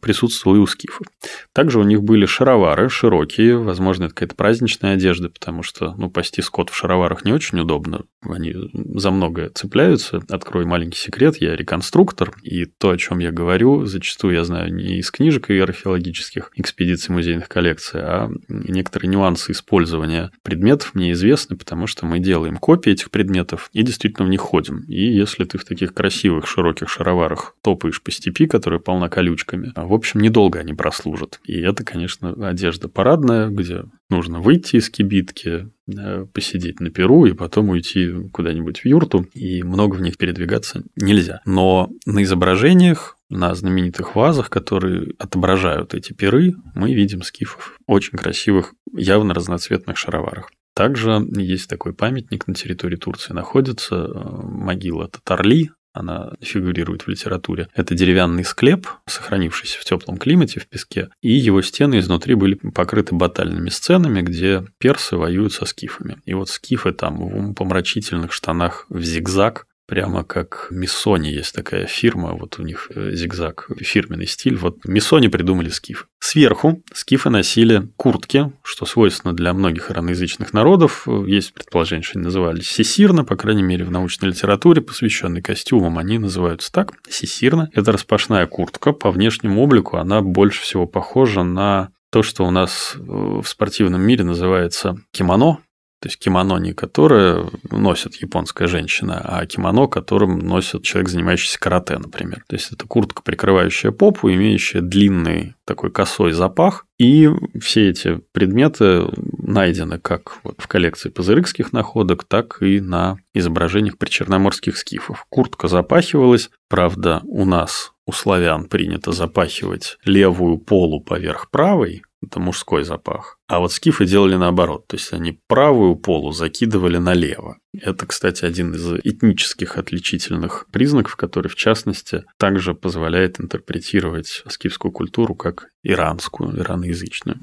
присутствовал 0.00 0.56
и 0.56 0.60
у 0.60 0.66
скифов. 0.66 1.06
Также 1.52 1.80
у 1.80 1.82
них 1.82 2.02
были 2.02 2.26
шаровары 2.26 2.88
широкие, 2.88 3.58
возможно, 3.58 4.04
это 4.04 4.14
какая-то 4.14 4.34
праздничная 4.34 4.94
одежда, 4.94 5.28
потому 5.28 5.62
что, 5.62 5.94
ну, 5.96 6.10
пасти 6.10 6.40
скот 6.42 6.70
в 6.70 6.76
шароварах 6.76 7.24
не 7.24 7.32
очень 7.32 7.58
удобно, 7.58 8.04
они 8.22 8.54
за 8.72 9.10
многое 9.10 9.50
цепляются. 9.50 10.22
Открою 10.28 10.68
маленький 10.68 10.98
секрет, 10.98 11.36
я 11.40 11.56
реконструктор, 11.56 12.34
и 12.42 12.66
то, 12.66 12.90
о 12.90 12.98
чем 12.98 13.18
я 13.18 13.32
говорю, 13.32 13.84
зачастую 13.84 14.34
я 14.34 14.44
знаю 14.44 14.72
не 14.72 14.98
из 14.98 15.10
книжек 15.10 15.50
и 15.50 15.58
археологических 15.58 16.52
экспедиций 16.56 17.12
музейных 17.12 17.48
коллекций, 17.48 18.00
а 18.02 18.30
некоторые 18.48 19.10
нюансы 19.10 19.52
использования 19.52 20.30
предметов 20.42 20.94
мне 20.94 21.12
известны, 21.12 21.56
потому 21.56 21.86
что 21.86 22.06
мы 22.06 22.18
делаем 22.18 22.56
копии 22.56 22.92
этих 22.92 23.10
предметов 23.10 23.70
и 23.72 23.82
действительно 23.82 24.26
в 24.26 24.30
них 24.30 24.40
ходим. 24.40 24.84
И 24.86 25.04
если 25.04 25.44
ты 25.44 25.58
в 25.58 25.64
таких 25.64 25.94
красивых 25.94 26.46
широких 26.46 26.88
шароварах 26.88 27.56
топаешь 27.62 28.02
по 28.02 28.10
степи, 28.10 28.46
которая 28.46 28.80
полна 28.80 29.08
колючками, 29.08 29.63
в 29.74 29.92
общем, 29.92 30.20
недолго 30.20 30.58
они 30.58 30.74
прослужат. 30.74 31.40
И 31.44 31.60
это, 31.60 31.84
конечно, 31.84 32.32
одежда 32.48 32.88
парадная, 32.88 33.48
где 33.48 33.84
нужно 34.10 34.40
выйти 34.40 34.76
из 34.76 34.90
кибитки, 34.90 35.68
э, 35.86 36.26
посидеть 36.32 36.80
на 36.80 36.90
перу 36.90 37.26
и 37.26 37.32
потом 37.32 37.70
уйти 37.70 38.10
куда-нибудь 38.32 38.80
в 38.80 38.86
юрту, 38.86 39.26
и 39.34 39.62
много 39.62 39.96
в 39.96 40.02
них 40.02 40.16
передвигаться 40.18 40.82
нельзя. 40.96 41.40
Но 41.44 41.90
на 42.06 42.22
изображениях 42.22 43.16
на 43.30 43.54
знаменитых 43.54 44.14
вазах, 44.14 44.50
которые 44.50 45.14
отображают 45.18 45.94
эти 45.94 46.12
перы, 46.12 46.54
мы 46.74 46.94
видим 46.94 47.22
скифов 47.22 47.78
очень 47.86 48.16
красивых, 48.16 48.74
явно 48.92 49.34
разноцветных 49.34 49.96
шароварах. 49.96 50.50
Также 50.74 51.24
есть 51.36 51.68
такой 51.68 51.94
памятник 51.94 52.46
на 52.48 52.54
территории 52.54 52.96
Турции 52.96 53.32
находится, 53.32 53.94
э, 53.94 54.10
могила 54.42 55.08
Татарли, 55.08 55.70
она 55.94 56.32
фигурирует 56.40 57.02
в 57.02 57.08
литературе. 57.08 57.68
Это 57.74 57.94
деревянный 57.94 58.44
склеп, 58.44 58.88
сохранившийся 59.06 59.78
в 59.78 59.84
теплом 59.84 60.18
климате, 60.18 60.60
в 60.60 60.66
песке, 60.66 61.08
и 61.22 61.32
его 61.32 61.62
стены 61.62 62.00
изнутри 62.00 62.34
были 62.34 62.54
покрыты 62.54 63.14
батальными 63.14 63.70
сценами, 63.70 64.20
где 64.20 64.64
персы 64.78 65.16
воюют 65.16 65.52
со 65.52 65.64
скифами. 65.64 66.18
И 66.26 66.34
вот 66.34 66.50
скифы 66.50 66.92
там 66.92 67.16
в 67.16 67.54
помрачительных 67.54 68.32
штанах 68.32 68.86
в 68.88 69.02
зигзаг 69.02 69.66
Прямо 69.86 70.24
как 70.24 70.68
Миссони 70.70 71.28
есть 71.28 71.54
такая 71.54 71.86
фирма, 71.86 72.32
вот 72.32 72.58
у 72.58 72.62
них 72.62 72.90
э, 72.94 73.12
зигзаг, 73.12 73.68
фирменный 73.78 74.26
стиль. 74.26 74.56
Вот 74.56 74.78
Миссони 74.86 75.28
придумали 75.28 75.68
скиф. 75.68 76.08
Сверху 76.20 76.82
скифы 76.94 77.28
носили 77.28 77.88
куртки, 77.96 78.50
что 78.62 78.86
свойственно 78.86 79.34
для 79.34 79.52
многих 79.52 79.90
ираноязычных 79.90 80.54
народов. 80.54 81.06
Есть 81.26 81.52
предположение, 81.52 82.02
что 82.02 82.18
они 82.18 82.24
назывались 82.24 82.70
сесирно, 82.70 83.24
по 83.24 83.36
крайней 83.36 83.62
мере, 83.62 83.84
в 83.84 83.90
научной 83.90 84.30
литературе, 84.30 84.80
посвященной 84.80 85.42
костюмам, 85.42 85.98
они 85.98 86.18
называются 86.18 86.72
так. 86.72 86.92
Сесирно– 87.08 87.68
это 87.74 87.92
распашная 87.92 88.46
куртка. 88.46 88.92
По 88.92 89.10
внешнему 89.10 89.62
облику 89.62 89.98
она 89.98 90.22
больше 90.22 90.62
всего 90.62 90.86
похожа 90.86 91.42
на 91.42 91.90
то, 92.10 92.22
что 92.22 92.46
у 92.46 92.50
нас 92.50 92.94
в 92.96 93.42
спортивном 93.44 94.00
мире 94.00 94.24
называется 94.24 94.96
кимоно, 95.10 95.58
то 96.04 96.08
есть 96.08 96.18
кимоно 96.18 96.58
не 96.58 96.74
которое 96.74 97.46
носит 97.70 98.16
японская 98.16 98.68
женщина, 98.68 99.22
а 99.24 99.46
кимоно, 99.46 99.86
которым 99.86 100.38
носит 100.38 100.82
человек, 100.82 101.08
занимающийся 101.08 101.58
карате, 101.58 101.96
например. 101.96 102.44
То 102.46 102.56
есть 102.56 102.70
это 102.70 102.86
куртка, 102.86 103.22
прикрывающая 103.22 103.90
попу, 103.90 104.30
имеющая 104.30 104.82
длинный 104.82 105.54
такой 105.64 105.90
косой 105.90 106.32
запах. 106.32 106.84
И 106.98 107.30
все 107.58 107.88
эти 107.88 108.20
предметы 108.32 109.06
найдены 109.38 109.98
как 109.98 110.36
вот 110.44 110.56
в 110.58 110.68
коллекции 110.68 111.08
пазырыкских 111.08 111.72
находок, 111.72 112.24
так 112.24 112.60
и 112.60 112.80
на 112.80 113.16
изображениях 113.32 113.96
причерноморских 113.96 114.76
скифов. 114.76 115.24
Куртка 115.30 115.68
запахивалась, 115.68 116.50
правда, 116.68 117.22
у 117.24 117.46
нас 117.46 117.94
у 118.06 118.12
славян 118.12 118.66
принято 118.66 119.12
запахивать 119.12 119.96
левую 120.04 120.58
полу 120.58 121.00
поверх 121.00 121.50
правой, 121.50 122.02
это 122.22 122.40
мужской 122.40 122.84
запах. 122.84 123.38
А 123.54 123.60
вот 123.60 123.72
скифы 123.72 124.04
делали 124.04 124.34
наоборот, 124.34 124.88
то 124.88 124.96
есть 124.96 125.12
они 125.12 125.38
правую 125.46 125.94
полу 125.94 126.32
закидывали 126.32 126.96
налево. 126.96 127.58
Это, 127.72 128.04
кстати, 128.04 128.44
один 128.44 128.74
из 128.74 128.84
этнических 129.04 129.78
отличительных 129.78 130.66
признаков, 130.72 131.14
который, 131.14 131.46
в 131.46 131.54
частности, 131.54 132.24
также 132.36 132.74
позволяет 132.74 133.40
интерпретировать 133.40 134.42
скифскую 134.48 134.90
культуру 134.90 135.36
как 135.36 135.68
иранскую, 135.84 136.58
ираноязычную. 136.58 137.38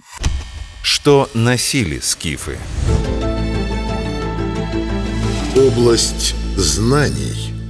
Что 0.84 1.30
носили 1.34 2.00
скифы? 2.00 2.58
Область 5.56 6.36
знаний– 6.58 7.54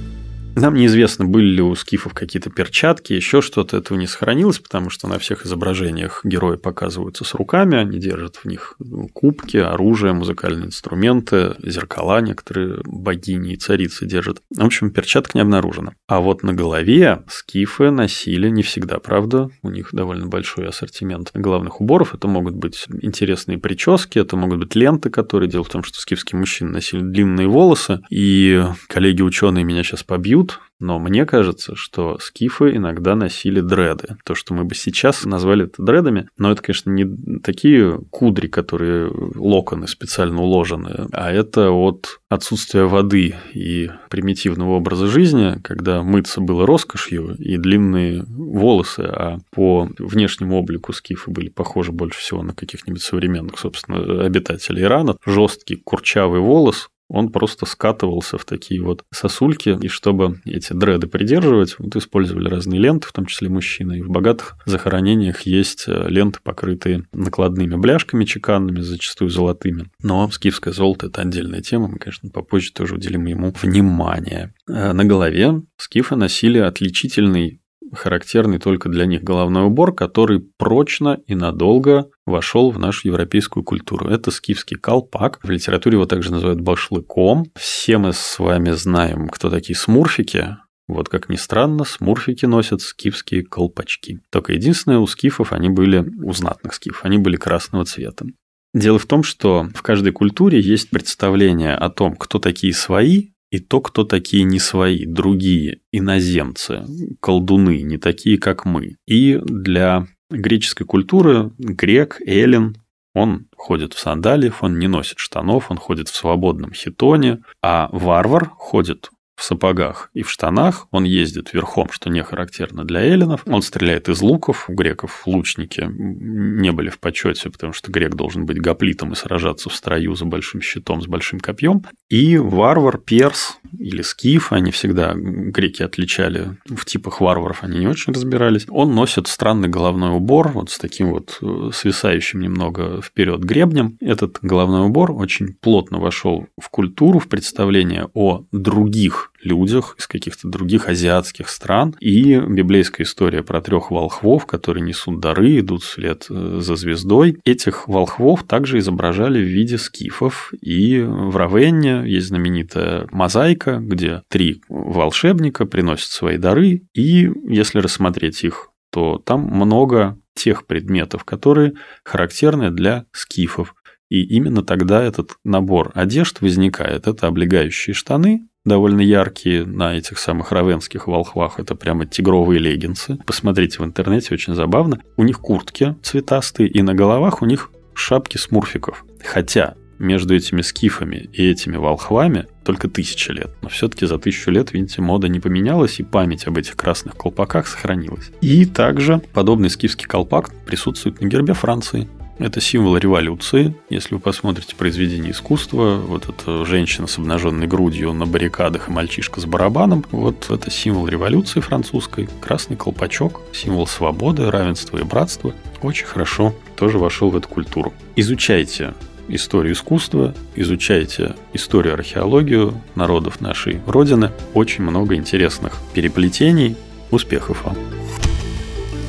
нам 0.56 0.74
неизвестно, 0.74 1.24
были 1.24 1.46
ли 1.46 1.62
у 1.62 1.74
скифов 1.74 2.14
какие-то 2.14 2.50
перчатки, 2.50 3.12
еще 3.12 3.40
что-то 3.40 3.76
этого 3.76 3.96
не 3.96 4.06
сохранилось, 4.06 4.58
потому 4.58 4.90
что 4.90 5.08
на 5.08 5.18
всех 5.18 5.46
изображениях 5.46 6.20
герои 6.24 6.56
показываются 6.56 7.24
с 7.24 7.34
руками, 7.34 7.76
они 7.76 7.98
держат 7.98 8.36
в 8.36 8.44
них 8.44 8.74
ну, 8.78 9.08
кубки, 9.08 9.56
оружие, 9.56 10.12
музыкальные 10.12 10.66
инструменты, 10.66 11.54
зеркала 11.62 12.20
некоторые 12.20 12.80
богини 12.84 13.54
и 13.54 13.56
царицы 13.56 14.06
держат. 14.06 14.42
В 14.54 14.64
общем, 14.64 14.90
перчаток 14.90 15.34
не 15.34 15.40
обнаружено. 15.40 15.92
А 16.06 16.20
вот 16.20 16.42
на 16.42 16.52
голове 16.52 17.22
скифы 17.28 17.90
носили 17.90 18.48
не 18.48 18.62
всегда, 18.62 18.98
правда, 18.98 19.50
у 19.62 19.70
них 19.70 19.90
довольно 19.92 20.26
большой 20.26 20.68
ассортимент 20.68 21.30
главных 21.34 21.80
уборов. 21.80 22.14
Это 22.14 22.28
могут 22.28 22.54
быть 22.54 22.86
интересные 23.00 23.58
прически, 23.58 24.18
это 24.18 24.36
могут 24.36 24.58
быть 24.58 24.74
ленты, 24.74 25.10
которые... 25.10 25.52
Дело 25.52 25.64
в 25.64 25.68
том, 25.68 25.82
что 25.82 26.00
скифские 26.00 26.38
мужчины 26.38 26.70
носили 26.70 27.02
длинные 27.02 27.46
волосы, 27.46 28.00
и 28.10 28.64
коллеги-ученые 28.88 29.64
меня 29.64 29.82
сейчас 29.82 30.02
побьют, 30.02 30.41
но 30.82 30.98
мне 30.98 31.24
кажется, 31.24 31.76
что 31.76 32.18
скифы 32.18 32.74
иногда 32.76 33.14
носили 33.14 33.60
дреды. 33.60 34.16
То, 34.24 34.34
что 34.34 34.52
мы 34.52 34.64
бы 34.64 34.74
сейчас 34.74 35.24
назвали 35.24 35.66
это 35.66 35.82
дредами, 35.82 36.28
но 36.36 36.50
это, 36.50 36.60
конечно, 36.60 36.90
не 36.90 37.06
такие 37.38 38.00
кудри, 38.10 38.48
которые 38.48 39.10
локоны 39.36 39.86
специально 39.86 40.42
уложены, 40.42 41.06
а 41.12 41.30
это 41.30 41.70
от 41.70 42.20
отсутствия 42.28 42.84
воды 42.84 43.36
и 43.54 43.90
примитивного 44.10 44.72
образа 44.72 45.06
жизни, 45.06 45.60
когда 45.62 46.02
мыться 46.02 46.40
было 46.40 46.66
роскошью 46.66 47.36
и 47.38 47.56
длинные 47.58 48.24
волосы, 48.26 49.00
а 49.00 49.38
по 49.50 49.88
внешнему 49.98 50.56
облику 50.58 50.92
скифы 50.92 51.30
были 51.30 51.48
похожи 51.48 51.92
больше 51.92 52.18
всего 52.18 52.42
на 52.42 52.54
каких-нибудь 52.54 53.02
современных, 53.02 53.58
собственно, 53.58 54.24
обитателей 54.24 54.82
Ирана. 54.82 55.16
Жесткий 55.24 55.76
курчавый 55.76 56.40
волос, 56.40 56.88
он 57.12 57.28
просто 57.28 57.66
скатывался 57.66 58.38
в 58.38 58.44
такие 58.46 58.82
вот 58.82 59.04
сосульки, 59.12 59.78
и 59.80 59.88
чтобы 59.88 60.40
эти 60.46 60.72
дреды 60.72 61.06
придерживать, 61.06 61.78
вот 61.78 61.94
использовали 61.94 62.48
разные 62.48 62.80
ленты, 62.80 63.06
в 63.06 63.12
том 63.12 63.26
числе 63.26 63.50
мужчины. 63.50 63.98
И 63.98 64.02
в 64.02 64.08
богатых 64.08 64.56
захоронениях 64.64 65.42
есть 65.42 65.84
э, 65.86 66.08
ленты, 66.08 66.40
покрытые 66.42 67.04
накладными 67.12 67.76
бляшками 67.76 68.24
чеканными, 68.24 68.80
зачастую 68.80 69.28
золотыми. 69.28 69.90
Но 70.02 70.30
скифское 70.30 70.72
золото– 70.72 71.06
это 71.08 71.20
отдельная 71.20 71.60
тема, 71.60 71.88
мы, 71.88 71.98
конечно, 71.98 72.30
попозже 72.30 72.72
тоже 72.72 72.94
уделим 72.94 73.26
ему 73.26 73.52
внимание. 73.60 74.54
Э, 74.66 74.92
на 74.92 75.04
голове 75.04 75.62
скифы 75.76 76.16
носили 76.16 76.58
отличительный 76.58 77.61
характерный 77.92 78.58
только 78.58 78.88
для 78.88 79.06
них 79.06 79.22
головной 79.22 79.64
убор, 79.64 79.94
который 79.94 80.40
прочно 80.40 81.20
и 81.26 81.34
надолго 81.34 82.08
вошел 82.26 82.70
в 82.70 82.78
нашу 82.78 83.08
европейскую 83.08 83.64
культуру. 83.64 84.08
Это 84.08 84.30
скифский 84.30 84.76
колпак. 84.76 85.38
В 85.42 85.50
литературе 85.50 85.96
его 85.96 86.06
также 86.06 86.32
называют 86.32 86.60
башлыком. 86.60 87.46
Все 87.54 87.98
мы 87.98 88.12
с 88.12 88.38
вами 88.38 88.70
знаем, 88.70 89.28
кто 89.28 89.50
такие 89.50 89.76
смурфики. 89.76 90.56
Вот 90.88 91.08
как 91.08 91.28
ни 91.28 91.36
странно, 91.36 91.84
смурфики 91.84 92.44
носят 92.44 92.82
скифские 92.82 93.44
колпачки. 93.44 94.20
Только 94.30 94.52
единственное, 94.52 94.98
у 94.98 95.06
скифов 95.06 95.52
они 95.52 95.68
были, 95.68 96.04
у 96.22 96.32
знатных 96.32 96.74
скифов, 96.74 97.04
они 97.04 97.18
были 97.18 97.36
красного 97.36 97.84
цвета. 97.84 98.26
Дело 98.74 98.98
в 98.98 99.06
том, 99.06 99.22
что 99.22 99.68
в 99.74 99.82
каждой 99.82 100.12
культуре 100.12 100.58
есть 100.60 100.88
представление 100.90 101.74
о 101.74 101.90
том, 101.90 102.16
кто 102.16 102.38
такие 102.38 102.72
свои, 102.72 103.31
и 103.52 103.58
то, 103.58 103.82
кто 103.82 104.04
такие 104.04 104.44
не 104.44 104.58
свои, 104.58 105.04
другие, 105.04 105.80
иноземцы, 105.92 106.84
колдуны, 107.20 107.82
не 107.82 107.98
такие, 107.98 108.38
как 108.38 108.64
мы. 108.64 108.96
И 109.06 109.38
для 109.44 110.06
греческой 110.30 110.86
культуры 110.86 111.52
грек, 111.58 112.18
эллин, 112.24 112.78
он 113.14 113.48
ходит 113.54 113.92
в 113.92 113.98
сандалиях, 113.98 114.62
он 114.62 114.78
не 114.78 114.88
носит 114.88 115.18
штанов, 115.18 115.70
он 115.70 115.76
ходит 115.76 116.08
в 116.08 116.16
свободном 116.16 116.72
хитоне, 116.72 117.42
а 117.62 117.90
варвар 117.92 118.48
ходит 118.48 119.10
в 119.36 119.42
сапогах 119.42 120.10
и 120.14 120.22
в 120.22 120.30
штанах, 120.30 120.86
он 120.90 121.04
ездит 121.04 121.52
верхом, 121.52 121.90
что 121.90 122.10
не 122.10 122.22
характерно 122.22 122.84
для 122.84 123.00
эллинов, 123.00 123.42
он 123.46 123.62
стреляет 123.62 124.08
из 124.08 124.20
луков, 124.20 124.68
у 124.68 124.74
греков 124.74 125.26
лучники 125.26 125.88
не 125.88 126.72
были 126.72 126.90
в 126.90 126.98
почете, 126.98 127.50
потому 127.50 127.72
что 127.72 127.90
грек 127.90 128.14
должен 128.14 128.46
быть 128.46 128.60
гоплитом 128.60 129.12
и 129.12 129.16
сражаться 129.16 129.70
в 129.70 129.74
строю 129.74 130.14
за 130.14 130.26
большим 130.26 130.60
щитом, 130.60 131.00
с 131.00 131.06
большим 131.06 131.40
копьем, 131.40 131.84
и 132.08 132.36
варвар, 132.36 132.98
перс 132.98 133.58
или 133.82 134.02
скиф, 134.02 134.52
они 134.52 134.70
всегда 134.70 135.14
греки 135.14 135.82
отличали, 135.82 136.56
в 136.66 136.84
типах 136.84 137.20
варваров 137.20 137.62
они 137.62 137.80
не 137.80 137.88
очень 137.88 138.12
разбирались, 138.12 138.66
он 138.68 138.94
носит 138.94 139.26
странный 139.26 139.68
головной 139.68 140.10
убор, 140.10 140.48
вот 140.48 140.70
с 140.70 140.78
таким 140.78 141.10
вот 141.10 141.38
э, 141.42 141.70
свисающим 141.72 142.40
немного 142.40 143.00
вперед 143.02 143.40
гребнем. 143.40 143.96
Этот 144.00 144.38
головной 144.42 144.86
убор 144.86 145.12
очень 145.12 145.54
плотно 145.60 145.98
вошел 145.98 146.46
в 146.60 146.68
культуру, 146.70 147.18
в 147.18 147.28
представление 147.28 148.08
о 148.14 148.44
других 148.52 149.31
людях 149.42 149.96
из 149.98 150.06
каких-то 150.06 150.48
других 150.48 150.88
азиатских 150.88 151.48
стран. 151.48 151.94
И 152.00 152.38
библейская 152.38 153.02
история 153.04 153.42
про 153.42 153.60
трех 153.60 153.90
волхвов, 153.90 154.46
которые 154.46 154.82
несут 154.82 155.20
дары, 155.20 155.58
идут 155.58 155.82
вслед 155.82 156.26
э, 156.30 156.58
за 156.60 156.76
звездой. 156.76 157.38
Этих 157.44 157.88
волхвов 157.88 158.44
также 158.44 158.78
изображали 158.78 159.38
в 159.38 159.48
виде 159.48 159.78
скифов. 159.78 160.52
И 160.60 161.00
в 161.00 161.36
Равенне 161.36 162.04
есть 162.06 162.28
знаменитая 162.28 163.06
мозаика, 163.10 163.78
где 163.80 164.22
три 164.28 164.62
волшебника 164.68 165.66
приносят 165.66 166.10
свои 166.10 166.38
дары. 166.38 166.82
И 166.94 167.30
если 167.48 167.78
рассмотреть 167.78 168.44
их 168.44 168.68
то 168.92 169.18
там 169.18 169.40
много 169.40 170.18
тех 170.34 170.66
предметов, 170.66 171.24
которые 171.24 171.72
характерны 172.04 172.70
для 172.70 173.06
скифов. 173.12 173.74
И 174.10 174.22
именно 174.22 174.62
тогда 174.62 175.02
этот 175.02 175.36
набор 175.44 175.90
одежд 175.94 176.42
возникает. 176.42 177.06
Это 177.06 177.26
облегающие 177.26 177.94
штаны, 177.94 178.46
довольно 178.64 179.00
яркие 179.00 179.64
на 179.64 179.96
этих 179.96 180.18
самых 180.18 180.52
равенских 180.52 181.06
волхвах. 181.06 181.58
Это 181.58 181.74
прямо 181.74 182.06
тигровые 182.06 182.60
леггинсы. 182.60 183.18
Посмотрите 183.26 183.78
в 183.78 183.84
интернете, 183.84 184.34
очень 184.34 184.54
забавно. 184.54 185.00
У 185.16 185.24
них 185.24 185.40
куртки 185.40 185.96
цветастые, 186.02 186.68
и 186.68 186.82
на 186.82 186.94
головах 186.94 187.42
у 187.42 187.46
них 187.46 187.70
шапки 187.94 188.36
смурфиков. 188.36 189.04
Хотя 189.24 189.74
между 189.98 190.34
этими 190.34 190.62
скифами 190.62 191.28
и 191.32 191.48
этими 191.48 191.76
волхвами 191.76 192.46
только 192.64 192.88
тысяча 192.88 193.32
лет. 193.32 193.50
Но 193.62 193.68
все-таки 193.68 194.06
за 194.06 194.18
тысячу 194.18 194.50
лет, 194.50 194.72
видите, 194.72 195.00
мода 195.00 195.28
не 195.28 195.38
поменялась, 195.38 196.00
и 196.00 196.02
память 196.02 196.46
об 196.46 196.58
этих 196.58 196.76
красных 196.76 197.16
колпаках 197.16 197.66
сохранилась. 197.66 198.30
И 198.40 198.64
также 198.64 199.22
подобный 199.32 199.70
скифский 199.70 200.06
колпак 200.06 200.50
присутствует 200.66 201.20
на 201.20 201.26
гербе 201.26 201.54
Франции. 201.54 202.08
Это 202.38 202.60
символ 202.60 202.96
революции. 202.96 203.74
Если 203.90 204.14
вы 204.14 204.20
посмотрите 204.20 204.74
произведение 204.74 205.32
искусства, 205.32 205.96
вот 205.96 206.28
эта 206.28 206.64
женщина 206.64 207.06
с 207.06 207.18
обнаженной 207.18 207.66
грудью 207.66 208.12
на 208.12 208.26
баррикадах 208.26 208.88
и 208.88 208.92
мальчишка 208.92 209.40
с 209.40 209.44
барабаном, 209.44 210.04
вот 210.10 210.50
это 210.50 210.70
символ 210.70 211.06
революции 211.06 211.60
французской. 211.60 212.28
Красный 212.40 212.76
колпачок, 212.76 213.42
символ 213.52 213.86
свободы, 213.86 214.50
равенства 214.50 214.98
и 214.98 215.02
братства. 215.02 215.54
Очень 215.82 216.06
хорошо 216.06 216.54
тоже 216.76 216.98
вошел 216.98 217.30
в 217.30 217.36
эту 217.36 217.48
культуру. 217.48 217.92
Изучайте 218.16 218.94
историю 219.28 219.74
искусства, 219.74 220.34
изучайте 220.56 221.34
историю 221.52 221.94
археологию 221.94 222.74
народов 222.94 223.40
нашей 223.40 223.80
Родины. 223.86 224.30
Очень 224.54 224.84
много 224.84 225.14
интересных 225.14 225.74
переплетений. 225.94 226.76
Успехов 227.10 227.64
вам! 227.64 227.76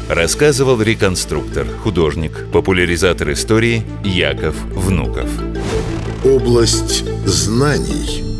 Рассказывал 0.10 0.82
реконструктор, 0.82 1.66
художник, 1.82 2.46
популяризатор 2.52 3.32
истории 3.32 3.84
Яков 4.04 4.56
Внуков. 4.66 5.30
Область 6.26 7.06
знаний– 7.26 8.24